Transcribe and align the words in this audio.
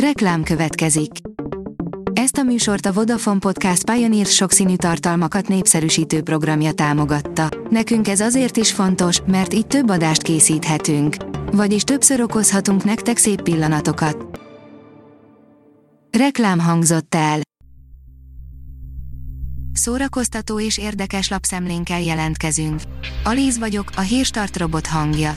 Reklám 0.00 0.42
következik. 0.42 1.10
Ezt 2.12 2.36
a 2.36 2.42
műsort 2.42 2.86
a 2.86 2.92
Vodafone 2.92 3.38
Podcast 3.38 3.90
Pioneer 3.90 4.26
sokszínű 4.26 4.76
tartalmakat 4.76 5.48
népszerűsítő 5.48 6.22
programja 6.22 6.72
támogatta. 6.72 7.48
Nekünk 7.70 8.08
ez 8.08 8.20
azért 8.20 8.56
is 8.56 8.72
fontos, 8.72 9.20
mert 9.26 9.54
így 9.54 9.66
több 9.66 9.88
adást 9.88 10.22
készíthetünk. 10.22 11.16
Vagyis 11.52 11.82
többször 11.82 12.20
okozhatunk 12.20 12.84
nektek 12.84 13.16
szép 13.16 13.42
pillanatokat. 13.42 14.40
Reklám 16.18 16.58
hangzott 16.58 17.14
el. 17.14 17.40
Szórakoztató 19.72 20.60
és 20.60 20.78
érdekes 20.78 21.28
lapszemlénkkel 21.28 22.00
jelentkezünk. 22.00 22.80
Alíz 23.24 23.58
vagyok, 23.58 23.90
a 23.96 24.00
hírstart 24.00 24.56
robot 24.56 24.86
hangja. 24.86 25.34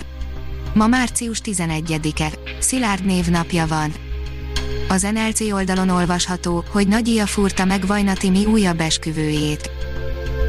Ma 0.73 0.87
március 0.87 1.41
11-e. 1.43 2.31
Szilárd 2.59 3.05
névnapja 3.05 3.67
van. 3.67 4.07
Az 4.87 5.07
NLC 5.13 5.41
oldalon 5.51 5.89
olvasható, 5.89 6.63
hogy 6.71 6.87
Nagyia 6.87 7.25
furta 7.25 7.65
meg 7.65 7.87
Vajna 7.87 8.13
újabb 8.47 8.79
esküvőjét. 8.79 9.69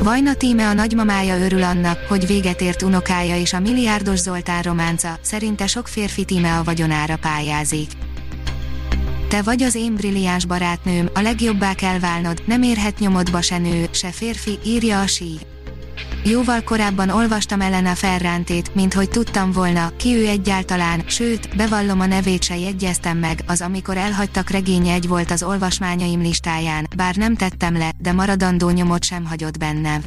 Vajna 0.03 0.35
Tíme 0.35 0.69
a 0.69 0.73
nagymamája 0.73 1.39
örül 1.39 1.63
annak, 1.63 1.99
hogy 2.09 2.27
véget 2.27 2.61
ért 2.61 2.83
unokája 2.83 3.37
és 3.37 3.53
a 3.53 3.61
milliárdos 3.61 4.19
Zoltán 4.19 4.63
románca, 4.63 5.19
szerinte 5.23 5.67
sok 5.67 5.89
férfi 5.89 6.25
Tíme 6.25 6.57
a 6.57 6.65
vagyonára 6.65 7.17
pályázik. 7.17 7.91
Te 9.29 9.43
vagy 9.43 9.63
az 9.63 9.75
én 9.75 9.95
brilliáns 9.95 10.45
barátnőm, 10.45 11.11
a 11.15 11.21
legjobbá 11.21 11.75
kell 11.75 11.99
válnod, 11.99 12.43
nem 12.47 12.63
érhet 12.63 12.99
nyomodba 12.99 13.43
se 13.43 13.59
nő, 13.59 13.89
se 13.91 14.11
férfi, 14.11 14.59
írja 14.65 15.01
a 15.01 15.07
sí. 15.07 15.39
Jóval 16.24 16.62
korábban 16.62 17.09
olvastam 17.09 17.60
Elena 17.60 17.95
Ferrántét, 17.95 18.74
mint 18.74 18.95
hogy 18.95 19.10
tudtam 19.10 19.52
volna, 19.52 19.92
ki 19.97 20.16
ő 20.16 20.27
egyáltalán, 20.27 21.02
sőt, 21.06 21.56
bevallom 21.56 22.01
a 22.01 22.06
nevét 22.06 22.43
se 22.43 22.59
jegyeztem 22.59 23.19
meg, 23.19 23.43
az 23.46 23.60
amikor 23.60 23.96
elhagytak 23.96 24.51
regénye 24.51 24.93
egy 24.93 25.09
volt 25.09 25.30
az 25.30 25.43
olvasmányaim 25.43 26.20
listáján, 26.20 26.88
bár 26.96 27.16
nem 27.16 27.37
tettem 27.37 27.77
le, 27.77 27.93
de 27.99 28.12
maradandó 28.12 28.71
nyomot 28.71 29.04
sem 29.04 29.27
hagyott 29.27 29.59
bennem. 29.59 30.02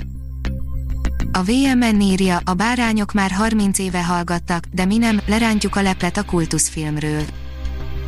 A 1.31 1.43
VMN 1.43 2.01
írja, 2.01 2.39
a 2.45 2.53
bárányok 2.53 3.13
már 3.13 3.31
30 3.31 3.79
éve 3.79 4.03
hallgattak, 4.03 4.65
de 4.71 4.85
mi 4.85 4.97
nem, 4.97 5.21
lerántjuk 5.25 5.75
a 5.75 5.81
leplet 5.81 6.17
a 6.17 6.23
kultuszfilmről. 6.23 7.23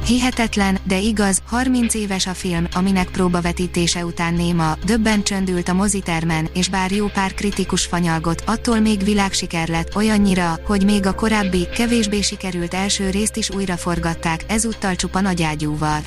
Hihetetlen, 0.06 0.78
de 0.84 1.00
igaz, 1.00 1.42
30 1.46 1.94
éves 1.94 2.28
a 2.28 2.34
film, 2.34 2.68
aminek 2.74 3.10
próbavetítése 3.10 4.06
után 4.06 4.34
néma, 4.34 4.78
döbben 4.86 5.24
csöndült 5.24 5.70
a 5.70 5.74
mozitermen, 5.74 6.50
és 6.54 6.70
bár 6.70 6.92
jó 6.92 7.08
pár 7.08 7.34
kritikus 7.34 7.86
fanyalgot, 7.86 8.44
attól 8.46 8.80
még 8.80 9.04
világsiker 9.04 9.68
lett 9.68 9.96
olyannyira, 9.96 10.60
hogy 10.66 10.84
még 10.84 11.06
a 11.06 11.16
korábbi, 11.16 11.68
kevésbé 11.76 12.22
sikerült 12.22 12.74
első 12.74 13.10
részt 13.10 13.38
is 13.38 13.50
újra 13.50 13.78
forgatták, 13.78 14.44
ezúttal 14.48 14.96
csupa 14.96 15.22
nagyágyúval. 15.22 16.00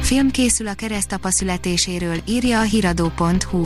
Film 0.00 0.30
készül 0.30 0.66
a 0.68 0.74
keresztapa 0.74 1.30
születéséről, 1.30 2.16
írja 2.26 2.58
a 2.58 2.62
hiradó.hu. 2.62 3.62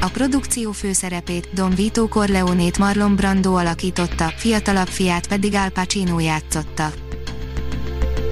A 0.00 0.08
produkció 0.08 0.72
főszerepét 0.72 1.48
Don 1.52 1.74
Vito 1.74 2.08
Corleonét 2.08 2.78
Marlon 2.78 3.16
Brando 3.16 3.54
alakította, 3.54 4.32
fiatalabb 4.36 4.88
fiát 4.88 5.26
pedig 5.26 5.54
Al 5.54 5.68
Pacino 5.68 6.18
játszotta. 6.18 6.92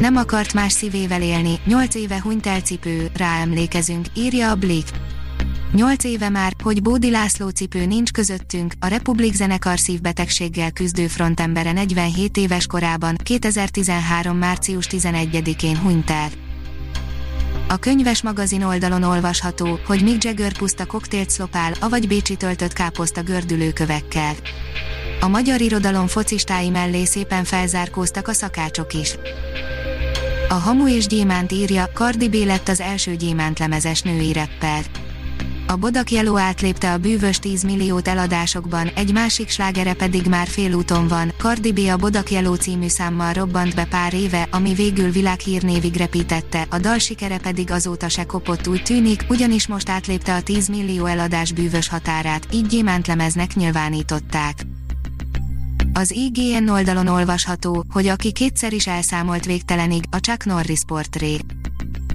Nem 0.01 0.17
akart 0.17 0.55
más 0.55 0.73
szívével 0.73 1.23
élni, 1.23 1.61
nyolc 1.65 1.95
éve 1.95 2.21
hunyt 2.21 2.47
el 2.47 2.61
cipő, 2.61 3.11
ráemlékezünk, 3.17 4.07
írja 4.15 4.51
a 4.51 4.55
Blick. 4.55 4.97
Nyolc 5.73 6.05
éve 6.05 6.29
már, 6.29 6.53
hogy 6.63 6.83
Bódi 6.83 7.11
László 7.11 7.49
cipő 7.49 7.87
nincs 7.87 8.11
közöttünk, 8.11 8.73
a 8.81 8.87
Republik 8.87 9.35
zenekar 9.35 9.79
szívbetegséggel 9.79 10.71
küzdő 10.71 11.07
frontembere 11.07 11.73
47 11.73 12.37
éves 12.37 12.67
korában, 12.67 13.17
2013. 13.23 14.37
március 14.37 14.87
11-én 14.91 15.79
hunyt 15.79 16.11
el. 16.11 16.29
A 17.69 17.77
könyves 17.77 18.23
magazin 18.23 18.63
oldalon 18.63 19.03
olvasható, 19.03 19.79
hogy 19.87 20.03
Mick 20.03 20.25
Jagger 20.25 20.57
puszta 20.57 20.87
koktélt 20.87 21.31
szlopál, 21.31 21.73
avagy 21.81 22.09
Bécsi 22.09 22.37
töltött 22.37 22.73
káposzta 22.73 23.23
gördülőkövekkel. 23.23 24.35
A 25.21 25.29
magyar 25.29 25.61
irodalom 25.61 26.07
focistái 26.07 26.69
mellé 26.69 27.05
szépen 27.05 27.45
felzárkóztak 27.45 28.29
a 28.29 28.33
szakácsok 28.33 28.95
is. 28.95 29.17
A 30.51 30.55
Hamu 30.55 30.89
és 30.89 31.07
Gyémánt 31.07 31.53
írja, 31.53 31.89
Cardi 31.95 32.29
B 32.29 32.35
lett 32.35 32.69
az 32.69 32.81
első 32.81 33.15
gyémánt 33.15 33.59
lemezes 33.59 34.03
női 34.03 34.33
rapper. 34.33 34.85
A 35.67 35.77
Bodak 35.77 36.11
Jeló 36.11 36.39
átlépte 36.39 36.93
a 36.93 36.99
bűvös 36.99 37.39
10 37.39 37.63
milliót 37.63 38.09
eladásokban, 38.09 38.91
egy 38.95 39.13
másik 39.13 39.49
slágere 39.49 39.95
pedig 39.95 40.27
már 40.27 40.47
félúton 40.47 41.09
van. 41.09 41.33
Cardi 41.39 41.73
B 41.73 41.79
a 41.79 41.97
Bodak 41.97 42.31
Jeló 42.31 42.55
című 42.55 42.89
számmal 42.89 43.33
robbant 43.33 43.75
be 43.75 43.85
pár 43.85 44.15
éve, 44.15 44.49
ami 44.51 44.75
végül 44.75 45.11
világhírnévig 45.11 45.97
repítette, 45.97 46.67
a 46.71 46.79
dal 46.79 46.99
sikere 46.99 47.39
pedig 47.39 47.71
azóta 47.71 48.09
se 48.09 48.25
kopott 48.25 48.69
úgy 48.69 48.83
tűnik, 48.83 49.25
ugyanis 49.29 49.67
most 49.67 49.89
átlépte 49.89 50.35
a 50.35 50.43
10 50.43 50.69
millió 50.69 51.07
eladás 51.07 51.53
bűvös 51.53 51.89
határát, 51.89 52.47
így 52.53 52.67
gyémánt 52.67 53.07
lemeznek 53.07 53.55
nyilvánították. 53.55 54.67
Az 55.99 56.11
IGN 56.11 56.69
oldalon 56.69 57.07
olvasható, 57.07 57.85
hogy 57.93 58.07
aki 58.07 58.33
kétszer 58.33 58.73
is 58.73 58.87
elszámolt 58.87 59.45
végtelenig, 59.45 60.05
a 60.11 60.17
Chuck 60.17 60.45
Norris 60.45 60.81
portré. 60.87 61.37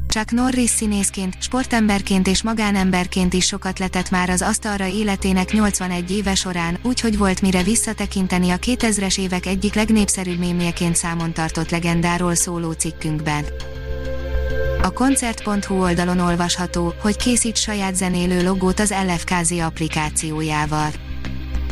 Chuck 0.07 0.31
Norris 0.31 0.69
színészként, 0.69 1.35
sportemberként 1.39 2.27
és 2.27 2.43
magánemberként 2.43 3.33
is 3.33 3.45
sokat 3.45 3.79
letett 3.79 4.09
már 4.09 4.29
az 4.29 4.41
asztalra 4.41 4.87
életének 4.87 5.51
81 5.51 6.11
éve 6.11 6.35
során, 6.35 6.77
úgyhogy 6.83 7.17
volt 7.17 7.41
mire 7.41 7.63
visszatekinteni 7.63 8.49
a 8.49 8.57
2000-es 8.57 9.19
évek 9.19 9.45
egyik 9.45 9.73
legnépszerűbb 9.73 10.39
mémjeként 10.39 10.95
számon 10.95 11.33
tartott 11.33 11.69
legendáról 11.69 12.35
szóló 12.35 12.71
cikkünkben. 12.71 13.45
A 14.81 14.91
koncert.hu 14.91 15.81
oldalon 15.81 16.19
olvasható, 16.19 16.93
hogy 17.01 17.15
készít 17.15 17.57
saját 17.57 17.95
zenélő 17.95 18.43
logót 18.43 18.79
az 18.79 18.93
LFKZ 19.07 19.51
applikációjával 19.51 20.91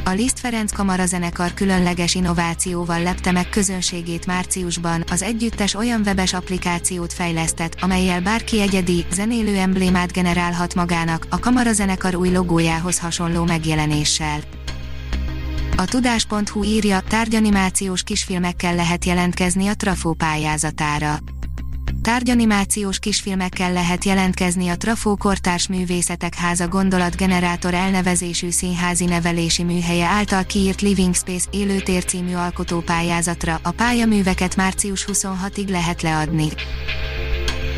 a 0.03 0.09
Liszt 0.09 0.39
Ferenc 0.39 0.71
Kamarazenekar 0.71 1.53
különleges 1.53 2.15
innovációval 2.15 3.01
lepte 3.01 3.31
meg 3.31 3.49
közönségét 3.49 4.25
márciusban, 4.25 5.03
az 5.11 5.21
együttes 5.21 5.75
olyan 5.75 6.01
webes 6.05 6.33
applikációt 6.33 7.13
fejlesztett, 7.13 7.75
amelyel 7.81 8.21
bárki 8.21 8.61
egyedi, 8.61 9.05
zenélő 9.11 9.55
emblémát 9.55 10.11
generálhat 10.11 10.75
magának, 10.75 11.25
a 11.29 11.39
Kamarazenekar 11.39 12.15
új 12.15 12.29
logójához 12.29 12.99
hasonló 12.99 13.43
megjelenéssel. 13.43 14.39
A 15.77 15.85
tudás.hu 15.85 16.63
írja, 16.63 16.99
tárgyanimációs 16.99 18.03
kisfilmekkel 18.03 18.75
lehet 18.75 19.05
jelentkezni 19.05 19.67
a 19.67 19.75
Trafó 19.75 20.13
pályázatára 20.13 21.19
Tárgyanimációs 22.01 22.99
kisfilmekkel 22.99 23.73
lehet 23.73 24.05
jelentkezni 24.05 24.67
a 24.67 24.77
Trafó 24.77 25.15
Kortárs 25.15 25.67
Művészetek 25.67 26.35
Háza 26.35 26.67
gondolatgenerátor 26.67 27.73
elnevezésű 27.73 28.49
színházi 28.49 29.05
nevelési 29.05 29.63
műhelye 29.63 30.05
által 30.05 30.43
kiírt 30.43 30.81
Living 30.81 31.15
Space 31.15 31.45
élőtér 31.51 32.05
című 32.05 32.33
alkotópályázatra. 32.33 33.59
A 33.63 33.71
pályaműveket 33.71 34.55
március 34.55 35.05
26-ig 35.11 35.69
lehet 35.69 36.01
leadni. 36.01 36.47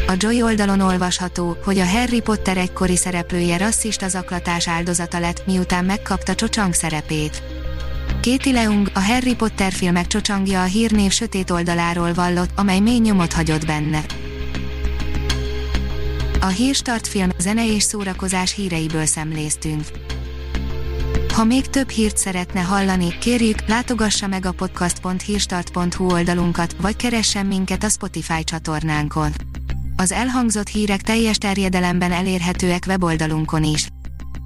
A 0.07 0.13
Joy 0.17 0.41
oldalon 0.41 0.79
olvasható, 0.79 1.57
hogy 1.63 1.79
a 1.79 1.87
Harry 1.87 2.21
Potter 2.21 2.57
egykori 2.57 2.95
szereplője 2.95 3.57
rasszista 3.57 4.07
zaklatás 4.07 4.67
áldozata 4.67 5.19
lett, 5.19 5.45
miután 5.45 5.85
megkapta 5.85 6.35
Csocsang 6.35 6.73
szerepét. 6.73 7.52
Kéti 8.23 8.51
Leung, 8.51 8.91
a 8.93 8.99
Harry 8.99 9.35
Potter 9.35 9.71
filmek 9.71 10.07
csocsangja 10.07 10.61
a 10.61 10.65
hírnév 10.65 11.11
sötét 11.11 11.49
oldaláról 11.49 12.13
vallott, 12.13 12.49
amely 12.55 12.79
mély 12.79 12.99
nyomot 12.99 13.33
hagyott 13.33 13.65
benne. 13.65 14.05
A 16.41 16.47
Hírstart 16.47 17.07
film, 17.07 17.29
zene 17.37 17.67
és 17.67 17.83
szórakozás 17.83 18.55
híreiből 18.55 19.05
szemléztünk. 19.05 19.83
Ha 21.33 21.43
még 21.43 21.67
több 21.67 21.89
hírt 21.89 22.17
szeretne 22.17 22.61
hallani, 22.61 23.17
kérjük, 23.17 23.67
látogassa 23.67 24.27
meg 24.27 24.45
a 24.45 24.51
podcast.hírstart.hu 24.51 26.11
oldalunkat, 26.11 26.75
vagy 26.81 26.95
keressen 26.95 27.45
minket 27.45 27.83
a 27.83 27.89
Spotify 27.89 28.43
csatornánkon. 28.43 29.31
Az 29.95 30.11
elhangzott 30.11 30.67
hírek 30.67 31.01
teljes 31.01 31.37
terjedelemben 31.37 32.11
elérhetőek 32.11 32.83
weboldalunkon 32.87 33.63
is. 33.63 33.87